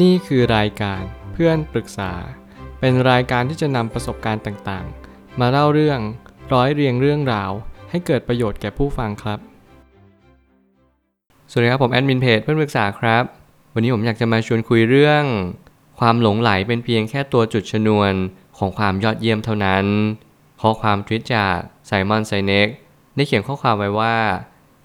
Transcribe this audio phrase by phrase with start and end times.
[0.00, 2.12] นี่คือรายการเพื่อนปรึกษา
[2.80, 6.00] เป็นรายการที่จะนำประสบการณ์ต่างๆ มาเล่าเรื่อง
[6.52, 7.50] ร้อยเรียงเรื่องราว
[7.90, 9.38] ให้เกิดประโยชน์แก่ผู้ฟังครับ
[11.50, 13.24] สวัสดีครับผมแอดมินเพจเพื่อนปรึกษาครับ
[13.74, 15.24] วันนี้ผมอยากจะมาชวนคุยเรื่อง
[16.00, 18.12] ความหลงไหลเป็นเพียงแค่ตัวจุดชนวน
[18.58, 19.84] ของความยอดเยี่ยมเท่านั้น
[20.60, 21.56] ข้อความทวิตจาก
[21.86, 22.68] ไซมอนไซเน็ก
[23.14, 24.16] ได้เขียนข้อความไว้ว่า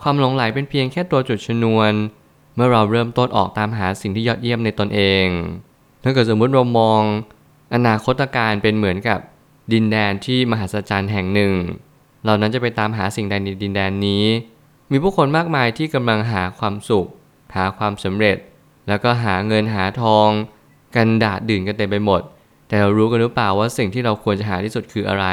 [0.01, 1.91] ความหลงไหลเป็นเพียงแค่ตัวจุดชนวน
[2.57, 5.25] เมื่อเราเริ่มต้นออกตามหาสิ่งที่ยอดเยี่ยมในตนเอง
[6.03, 7.01] ถ้าเกิดสมมติเรามอง
[7.73, 9.19] อนาคตการเป็นเหมือนกับ
[9.73, 11.53] ดินแดนที่มหัศจรรย์แห่งหนึ่ง
[12.25, 14.25] เรานั้นจะไปตามหาสิ่งใดในดินแดนนี้
[14.91, 17.07] มีผู้คนมากมายที่กำลังหาความสุข
[17.55, 18.37] หาความสำเร็จ
[18.87, 20.29] แล้วก็หาเงินหาทอง
[20.95, 22.21] กันดาดดื่นกันเต็มไปหมด
[22.67, 25.25] แต่เรารู้กันหรือเปล่าว่าสิ่งที่เราควรจะหาที่สุดคืออะไร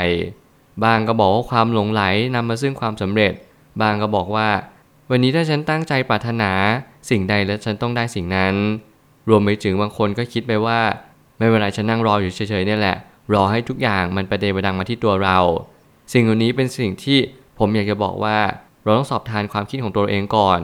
[0.84, 2.02] บางก็บอกว่าความหลงไหล
[2.34, 3.32] นำมาซึ่งความสำเร็จ
[3.80, 4.48] บางก็บอกว่า
[5.10, 6.52] วันนี้ถ้าฉันตั้งใจปรารถนา
[7.10, 8.54] สิ่งใดแล้วฉันต้องได้สิ่งนั้น
[9.28, 10.80] รวมไปถึงบางคนก็คิดไปว่า
[11.38, 12.96] ไม่เป็นไรฉันนั่งรออยู่เฉยๆนี่แหละ
[13.34, 15.38] รอให้ทุกอย่างมันประเดประดังมาที่ตัวเรา
[16.12, 17.18] สิ่งเหล่านี้เป็นสิ่งที่
[17.58, 18.38] ผมอยากจะบอกว่า
[18.84, 20.60] เราต้องสอบทานความคิดของตัวเองก่อน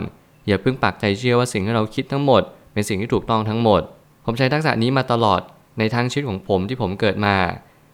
[0.46, 3.82] อย่าเพิ่งปักใจเชื่อว่าสิ่งที่เราคิดทั้งหมด เป็นสิ่งที่ถูกต้องทั้งหมด
[4.24, 5.40] ผมใช้ทักษะนี้มาตลอด
[5.78, 7.36] ในทั้งชีวิตของผมที่ผมเกิดมา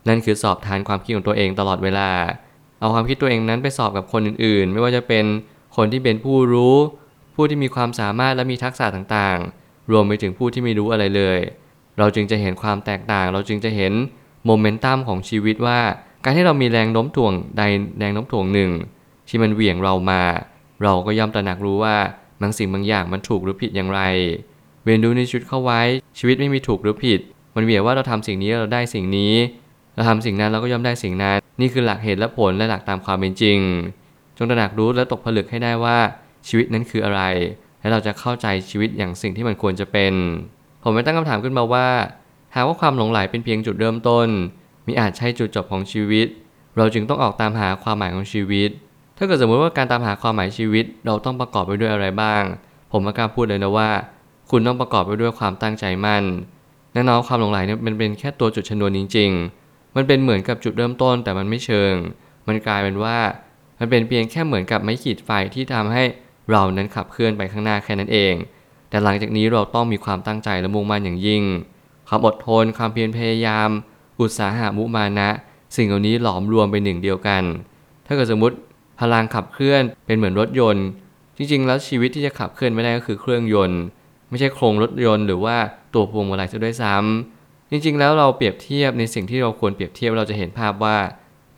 [0.09, 2.11] นั่นคือสอบทานความคิดของตัวเองตลอดเวลา
[2.81, 5.25] เอาความคิดตัวเองนั้นไปสอบกับคนอื่นๆ ไม่ว่าจะเป็น
[5.77, 6.77] คนที่เป็นผู้รู้
[7.37, 11.39] ผู้ที่มีความสามารถและมีทักษะต่างๆ รวมไปถึงผู้ที่ไม่รู้อะไรเลย
[11.99, 13.93] เราจึงจะเห็นความแตกต่าง เราจึงจะเห็น
[14.47, 15.81] โมเมนตัมของชีวิตว่า
[16.25, 17.63] การที่เรามีแรงโน้มถ่วงใด
[17.99, 18.71] แรงโน้มถ่วงหนึ่ง
[19.29, 20.23] ที่มันเหวี่ยงเรามา
[20.83, 21.97] เราก็ย่อมตระหนักรู้ว่า
[22.41, 24.01] บางสิ่งบางอย่างมันถูกหรือผิดอย่างไร
[24.83, 25.81] เวียนดูในชุดเข้าไว้
[26.19, 27.21] ชีวิตไม่มีถูกหรือผิด
[27.55, 29.35] มันเหวี่ยงว่าเราทำสิ่งนี้เราได้สิ่งนี้
[29.95, 33.59] เราทำสิ่งนั้นเราก็ย่อมได้สิ่งนั้น นี่คือหลักเหตุและผลและหลักตามความเป็นจริง
[34.37, 35.99] จงตระหนักรู้และตกผลึกให้ได้ว่า
[36.49, 37.23] ชีวิตนั้นคืออะไร
[37.81, 40.15] และเราจะเข้าใจชีวิตอย่างสิ่งที่มันควรจะเป็น
[40.83, 41.89] ผมไปตั้งคำถามขึ้นมาว่า
[42.55, 44.29] หากว่าความหลงไหลเป็นเพียงจุดเริ่มต้น
[44.87, 46.27] มีอาจใช่จุดจบของชีวิต
[46.77, 48.71] เราจึงต้องออกตามหาความหมายของชีวิต
[49.17, 52.43] ถ้าเกิดสมมติว่าการตามหาความหมายชีวิต เราต้องประกอบไปด้วยอะไรบ้าง
[52.93, 53.91] ผมกล้าพูดเลยนะว่า
[54.51, 56.25] คุณต้องประกอบไปด้วยความตั้งใจมั่น
[56.93, 59.31] แน่นอนความหลงไหลเนี่ยมันเป็นแค่ตัวจุดชนวนจริง
[59.63, 61.95] ๆ มันเป็นเหมือนกับจุดเริ่มต้นแต่มันไม่เชิง
[62.49, 63.17] มันกลายเป็นว่า
[63.79, 66.03] มันเป็นเพียงแค่เหมือนกับไม้ขีดไฟที่ทำให้
[66.51, 68.35] เรานั้นขับเคลื่อนไปข้างหน้าแค่นั้นเอง
[68.91, 71.43] แต่หลังจากนี้เราต้องมีความตั้งใจและมุ่งมั่นอย่างยิ่ง
[72.09, 73.69] ความอดทน ความเพียรพยายาม
[74.21, 75.29] อุตสาหะมุมานะ
[75.77, 77.43] สิ่งเหล่านี้หลอมรวมเป็นหนึ่งเดียวกัน
[78.07, 78.57] ถ้าเกิดสมมติ
[79.01, 80.87] พลังขับเคลื่อนเป็นเหมือนรถยนต์
[81.37, 83.81] จริงๆ แล้วชีวิตที่จะขับเคลื่อนไม่ได้ก็คือเครื่องยนต์
[84.29, 85.57] ไม่ใช่โครงรถยนต์หรือว่า
[85.95, 90.97] ตัวพวงมาลัยซะด้วยซ้ำจริงๆ แล้วเราเปรียบเทียบในสิ่งที่เราควรเปรียบเทียบเราจะเห็นภาพว่า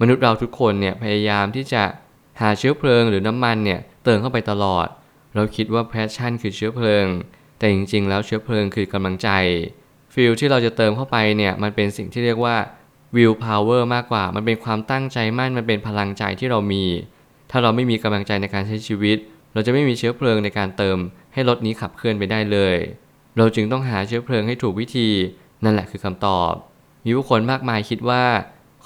[0.01, 1.83] มนุษย์เราทุกคนเนี่ยพยายามที่จะ
[2.41, 4.87] หาเชื้อเพลิงหรือน้ำมันเนี่ยเติมเข้าไปตลอด
[5.35, 7.07] เราคิดว่า passion คือเชื้อเพลิง
[7.59, 9.29] แต่จริงๆ แล้วเชื้อเพลิงคือกำลังใจ
[10.15, 12.57] fuel ที่เราจะเติมเข้าไปเนี่ยมันเป็นสิ่งที่เรียกว่า
[13.17, 16.85] วิลพาวเวอร์มากกว่า มันเป็นความตั้งใจมั่นมันเป็นพลังใจที่เรามี
[17.51, 19.19] ถ้าเราไม่มีกำลังใจในการใช้ชีวิต
[19.53, 20.99] เราจะไม่มีเชื้อเพลิงในการเติม
[21.33, 22.77] ให้รถนี้ขับเคลื่อนไปได้เลย
[23.37, 25.09] เราจึงต้องหาเชื้อเพลิงให้ถูกวิธี
[25.65, 26.53] นั่นแหละคือคำตอบ
[27.05, 28.25] มีผู้คนมากมายคิดว่า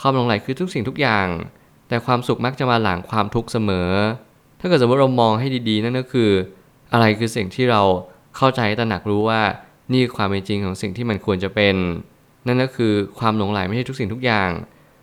[0.01, 1.27] ความหลงไหลคือทุกสิ่งทุกอย่าง
[1.93, 3.91] แต่ความสุขมักจะมาหลังความทุกข์เสมอ
[4.61, 6.31] ถ้าเกิดสมมติเรามองให้ดีๆ นั่นก็คือ
[6.93, 7.83] อะไรคือสิ่งที่เรา
[8.37, 9.41] เข้าใจตระหนักรู้ว่า
[9.93, 11.75] นี่คือความเป็นจริงของสิ่งที่มันควรจะเป็น
[12.47, 14.51] นั่นก็คือความหลงไหลไม่ใช่ทุกสิ่งทุกอย่าง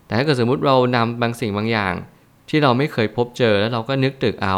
[0.06, 1.94] แต่ถ้าเกิดสมมติเรานำบางสิ่งบางอย่าง
[2.50, 4.58] ที่เราไม่เคยพบเจอแล้วเราก็นึกตึกเอา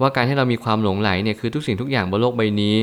[0.00, 2.76] ว่าการที่เรามีความหลงไหลเนี่ยคือทุกสิ่งทุกอย่างบนโลกใบนี้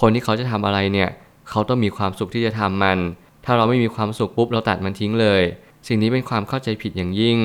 [0.00, 1.08] คนที่เขาจะทำอะไรเนี่ย
[1.50, 2.98] เขาต้องมีความสุขที่จะทำมัน
[3.44, 5.42] ถ้าเราไม่มีความสุขปุ๊บเราตัดมันทิ้งเลย
[5.86, 7.38] สิ่งนี้เป็นความเข้าใจผิดอย่างยิ่ง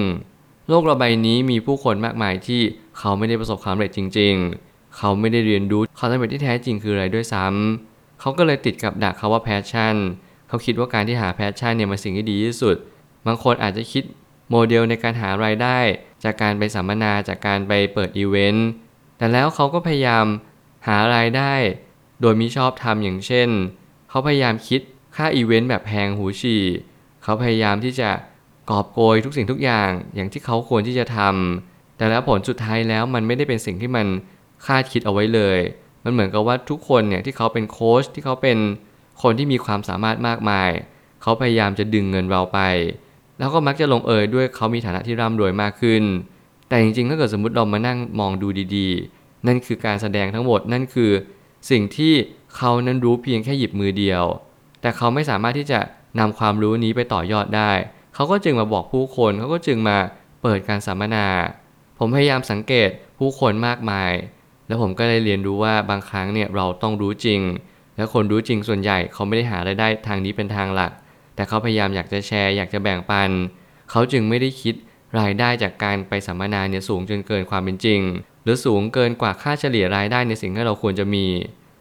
[0.69, 2.61] โลกเราใบนี้มีผู้คนมากมายที่
[2.97, 4.33] เขาไม่ได้ประสบความสำเร็จจริง
[4.65, 9.95] ๆ เขาไม่ได้เรียนรู้ความสำเร็จที่แท้จริงคืออะไรด้วยซ้ำเขาก็เลยติดกับดักคำว่า passion
[10.47, 12.75] เขาคิดว่าการที่หา passion เนี่ยมันสิ่งที่ดีที่สุด
[13.25, 14.03] บางคนอาจจะคิด
[14.49, 15.77] โมเดลในการหารายได้
[16.23, 18.67] จากการไปสัมมนาจากการไปเปิดอีเวนต์
[19.17, 20.25] แต่แล้วเขาก็พยายาม
[20.87, 21.53] หารายได้
[22.21, 23.49] โดยมิชอบทำอย่างเช่น
[24.09, 24.81] เขาพยายามคิด
[25.15, 26.61] ค่าอีเวนต์แบบแพงหูฉี่
[27.23, 28.09] เขาพยายามที่จะ
[28.69, 34.07] กอบโกยทุกสิ่งทุกอย่างอย่างที่เขาควรที่จะทำแต่แล้วผลสุดท้ายแล้วมันไม่ได้เป็นสิ่งที่มัน
[34.65, 35.59] คาดคิดเอาไว้เลย
[36.03, 38.57] มันเหมือนกับว่าทุกคนเนี่ยที่เขาเป็นโค้ชที่เขาเป็น
[39.21, 40.69] คนที่มีความสามารถมากมาย
[41.21, 42.59] เขาพยายามจะดึงเงินเราไป
[43.39, 46.03] แล้วก็มักจะลงเอยด้วยเขามีฐานะที่ร่ำรวยมากขึ้น
[46.69, 51.11] แต่จริงๆถ้าเกิดสมมติเรามานั่งมองดูดีๆ นั่นคือการแสดงทั้งหมดนั่นคือ
[51.71, 52.13] สิ่งที่
[52.55, 54.23] เขานั้นรู้เพียงแค่หยิบมือเดียว
[54.81, 55.79] แต่เขาไม่สามารถที่จะ
[56.19, 57.71] นำความรู้นี้ไปต่อยอดได้
[58.15, 59.97] เขาก็จึงมาบอกผู้คนเขาก็จึงมา
[60.41, 61.27] เปิดการสัมมนา
[61.97, 62.89] ผมพยายามสังเกต
[63.19, 64.11] ผู้คนมากมาย
[64.67, 67.41] แล้วผมก็ได้เรียนรู้ว่าบางครั้งเนี่ยเราต้องรู้จริง
[67.97, 70.91] และคนรู้จริงส่วนใหญ่เขาไม่ได้หารายได้ทางนี้เป็นทางหลัก
[71.35, 73.29] แต่เขาพยายามอยากจะแชร์อยากจะแบ่งปัน
[73.91, 74.75] เขาจึงไม่ได้คิด
[75.19, 78.01] รายได้จากการไปสัมมนาเนี่ยสูงจนเกินความเป็นจริง
[78.43, 81.25] หรือสูงเกินกว่าค่าเฉลี่ยรายได้ในสิ่งที่เราควรจะมี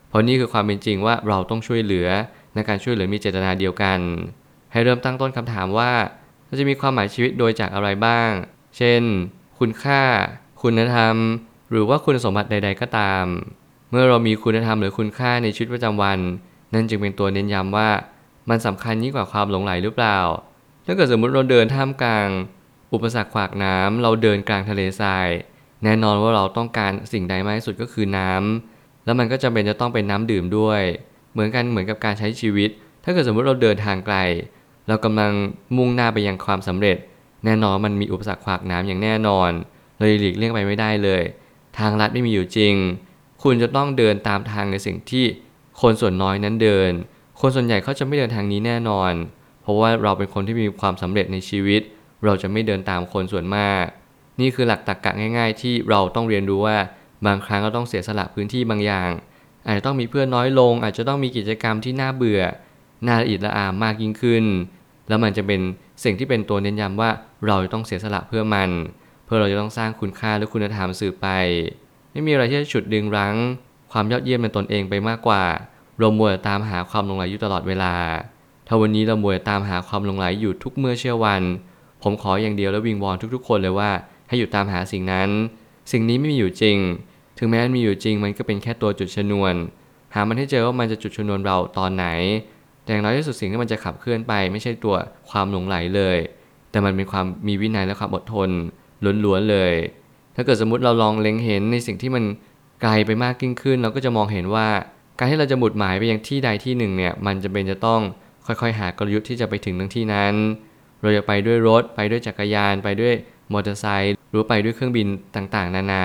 [0.09, 2.09] เพราะนี่คือความเป็นจริงว่าเราต้องช่วยเหลือ
[2.55, 3.99] ในการช่วยเหลือมีเจตนาเดียวกัน
[4.73, 5.91] ให้เริ่มตั้งต้นคำถามว่า
[6.55, 8.31] เราจะมีความหมายชีวิตโดยจากอะไรบ้าง
[8.77, 9.03] เช่น
[9.59, 10.03] คุณค่า
[10.62, 11.17] คุณธรรม
[11.71, 13.25] หรือว่าคุณสมบัติใด ๆ ก็ตาม
[13.91, 16.19] เมื่อเรามีคุณธรรมหรือคุณค่าในชีวิตประจำวัน
[16.75, 17.89] นั่นจึงเป็นตัวเน้นย้ำว่า
[18.51, 20.19] มันสำคัญยิ่งกว่าความหลงไหลหรือเปล่า
[20.87, 22.29] ถ้าเกิดสมมุติเราเดินท่ามกลาง
[22.93, 25.29] อุปสรรคขวากน้ำเราเดินกลางทะเลทราย
[25.85, 30.83] แน่นอนว่าเราต้องการสิ่งใดมากที่สุดก็คือน้ำแล้วมันก็จำเป็นจะต้องเป็นน้ำดื่มด้วย
[31.33, 32.71] เหมือนกันเหมือนกับการใช้ชีวิต
[33.05, 34.17] ถ้าเกิดสมมุติเราเดินทางไกล
[34.89, 35.33] เรากำลัง
[35.77, 36.97] มุ่งหน้าไปยังความสำเร็จ
[37.45, 39.51] แน่นอนมันมีอุปสรรคขวากน้ำอย่างแน่นอน
[39.99, 41.23] เลยหลีกเลี่ยงไปไม่ได้เลย
[41.79, 42.75] ทางลัดไม่มีอยู่จริง
[43.43, 45.25] คุณจะต้องเดินตามทางในสิ่งที่
[45.81, 46.91] คนส่วนน้อยนั้นเดิน
[47.41, 49.13] คนส่วนใหญ่เขาจะไม่เดินทางนี้แน่นอน
[49.63, 51.83] เพราะว่าเราเป็นคนที่มีความสำเร็จในชีวิต
[52.25, 53.85] เราจะไม่เดินตามคนส่วนมาก
[54.41, 56.77] นี่คือหลักตรรกะง่าย ๆ ที่เราต้องเรียนรู้ว่า
[57.27, 59.11] บางครั้งเราต้องเสียสละพื้นที่บางอย่าง
[59.67, 62.43] อาจจะต้องมีเพื่อนน้อยลง อาจจะต้องมีกิจกรรมที่น่าเบื่อ
[63.06, 64.44] น่าละเอียดละอามากยิ่งขึ้น
[65.08, 65.61] แล้วมันจะเป็น
[66.05, 67.11] สิ่งที่เป็นตัวเน้นย้ำว่า
[67.46, 68.70] เราจะต้องเสียสละเพื่อมัน
[69.25, 71.26] เพื่อเราจะต้องสร้างคุณค่าและคุณธรรมสื่อไป
[72.12, 73.37] ไม่มีอะไรที่จะฉุดดึงรั้ง
[73.93, 75.43] ความยอดเยี่ยมในตนเองไปมากกว่า
[75.99, 77.94] เรามัวตามหาความลงไหลอยู่ตลอดเวลา
[78.67, 81.43] ถ้าวันนี้เรามัวตามหาความลงไหลอยู่ทุกเมื่อเชื่อวัน
[82.02, 83.90] ผมขออย่างเดียวและวิงวอนทุกๆ คนเลยว่า
[84.29, 85.31] ให้หยุดตามหาสิ่งนั้น
[85.93, 86.76] สิ่งนี้ไม่มีอยู่จริง
[87.38, 89.55] ถึงแม้มันมีอยู่จริงมันก็เป็นแค่ตัวจุดชนวน
[90.14, 92.06] หามันให้เจอว่ามันจะจุดชนวนเราตอนไหน
[92.87, 94.95] อย่างน้อยที่สุดสิ่งที่มันจะขับเคลื่อนไป ไม่ใช่ตัว
[95.31, 96.19] ความหลงไหลเลย
[96.71, 98.51] แต่มันเป็นความมีวินัยและความอดทน
[99.25, 99.73] ล้วนๆเลย
[100.37, 102.25] ถ้าเกิดสมมติเราลองเล็งเห็นในสิ่งที่มัน
[102.83, 104.69] ไกลไปมากยิ่งขึ้น เราก็จะมองเห็นว่า
[105.19, 108.01] การที่เราจะหมุดหมายไปยังที่ใดที่หนึ่งเนี่ยมันจะเป็นจะต้อง
[108.47, 110.35] ค่อยๆ หากลยุทธ์ที่จะไปถึงทั้งที่นั้น
[111.03, 113.15] เราจะไปด้วยรถไปด้วยจักรยาน ไปด้วย
[113.53, 116.05] มอเตอร์ไซค์หรือไปด้วยเครื่องบินต่างๆ นานา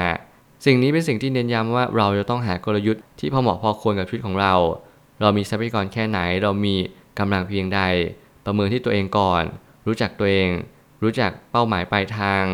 [0.65, 4.53] สิ่งนี้เป็นสิ่งที่เน้นย้ำว่าเราจะต้องหากลยุทธ์ที่พอเหมาะพอควรกับชีวิตของเรา
[5.21, 6.75] เรามีทรัพยากรแค่ไหน เรามี
[7.19, 7.81] กำลังเพียงใด
[8.45, 9.43] ประเมินที่ตัวเองก่อน
[9.87, 10.49] รู้จักตัวเอง
[11.03, 12.45] รู้จักเป้าหมายปลายทาง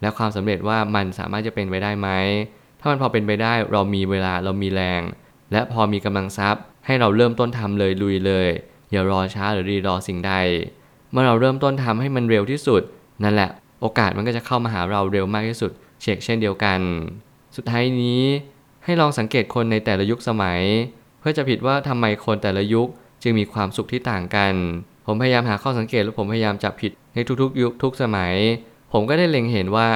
[0.00, 2.08] และความสำเร็จว่ามันสามารถจะเป็นไปได้ไหม
[2.80, 5.02] ถ้ามันพอเป็นไปได้เรามีเวลาเรามีแรง
[5.52, 8.48] และพอมีกำลังทรัพย์ ให้เราเริ่มต้นทำเลยลุยเลย
[8.92, 10.32] อย่ารอช้าหรือรีรอสิ่งใด
[11.10, 12.82] เมื่อเราเริ่มต้นทำให้มันเร็วที่สุด
[13.22, 15.70] นั่นแหละ โอกาสมันก็จะเข้ามาหาเราเร็วมากที่สุด
[16.00, 16.80] เชกเช่นเดียวกัน
[17.56, 18.22] สุดท้ายนี้
[18.84, 20.60] ให้ลองสังเกตคนในแต่ละยุคสมัย
[21.26, 22.88] เพื่อจะผิดว่าทำไมคนแต่ละยุค
[23.22, 24.54] จึงมีความสุขที่ต่างกัน
[25.06, 28.34] ผมพยายามหาข้อสังเกตและผมพยายามจับผิดในทุกๆ ยุคทุกสมัย
[28.92, 29.88] ผมก็ได้เล็งเห็นว่า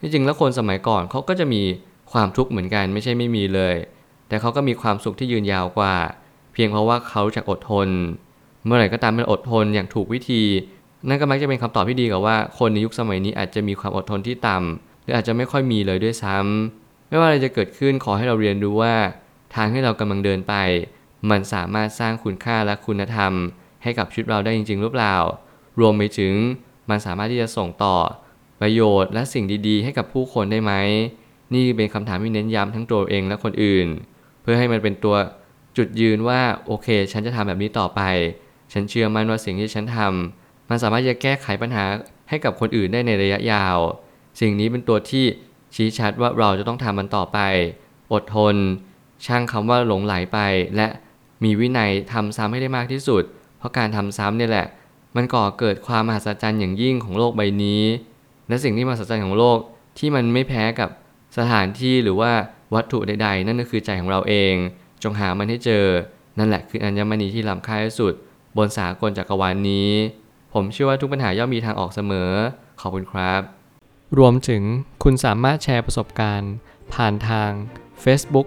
[0.00, 1.62] ที่จริงแล้วคนสมัยก่อนเขาก็จะมี
[2.12, 3.74] ความทุกข์เหมือนกันไม่ใช่ไม่มีเลย
[4.28, 5.94] แต่เขาก็มีความสุขที่ยืนยาวกว่า
[6.52, 7.88] เพียงเพราะว่าเขาจะอดทน
[8.64, 10.42] เมื่อไหร่ก็ตามมันอดทนอย่างถูกวิธี
[11.08, 18.94] นั่นก็มักจะเป็นคำตอบที่ดีกับว่า คนในยุคสมัยนี้อาจจะมีความอดทนที่ต่ำหรืออาจจะไม่ค่อยมีเลยด้วยซ้ำไม่ว่าอะไรจะเกิดขึ้นขอให้เราเรียนรู้ว่า
[19.54, 20.54] ทางที่เรากำลังเดินไป
[21.30, 23.32] มันสามารถสร้างคุณค่าและคุณธรรม
[23.82, 25.16] ให้กับชีวิตเราได้จริง ๆ หรือเปล่า
[25.80, 26.34] รวมไปถึง
[26.90, 27.96] มันสามารถที่จะส่งต่อ
[28.60, 30.72] ประโยชน์และสิ่งดีๆ ให้กับผู้คนได้ไหม
[31.54, 33.86] นี่เป็นคำถามที่เน้นย้ำทั้งตัวเองและคนอื่น
[34.42, 35.16] เพื่อให้มันเป็นตัว
[35.76, 38.00] จุดยืนว่าโอเค ฉันจะทำแบบนี้ต่อไป
[38.72, 41.84] ฉันเชื่อมั่นว่าสิ่งที่ฉันทำมันสามารถจะแก้ไขปัญหา
[42.28, 43.78] ให้กับคนอื่นได้ในระยะยาว
[44.40, 45.24] สิ่งนี้เป็นตัวที่
[45.74, 47.38] ชี้ชัดว่าเราจะต้องทำมันต่อไป
[48.12, 48.56] อดทน
[49.26, 50.38] ช่างคำว่าหลงไหลไป
[50.76, 50.86] และ
[51.44, 53.22] มีวินัยทำซ้ำให้ได้มากที่สุด
[53.58, 54.66] เพราะการทำซ้ำเนี่ยแหละ
[55.16, 57.82] มันก่อเกิดความมหัศจรรย์อย่างยิ่งของโลกใบนี้
[58.48, 59.58] และสิ่งที่มหัศจรรย์ของโลก
[59.98, 60.90] ที่มันไม่แพ้กับ
[61.38, 62.32] สถานที่หรือว่า
[62.74, 64.54] วัตถุใด ๆ นั่นก็คือใจของเราเอง
[65.02, 65.84] จงหามันให้เจอ
[66.38, 68.12] นั่นแหละคืออัญมณีที่ล้ำค่าที่สุด
[68.56, 69.90] บนสากลจักรวาลนนี้
[70.54, 72.30] ผมเชื่อว่าทุกปัญหาย่อมมีทางออกเสมอ
[72.80, 73.40] ขอบคุณครับ
[74.18, 74.62] รวมถึง
[75.02, 76.52] คุณสามารถแชร์ประสบการณ์
[76.94, 77.50] ผ่านทาง
[78.04, 78.46] Facebook